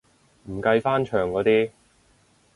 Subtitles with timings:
[0.45, 1.69] 唔計翻牆嗰啲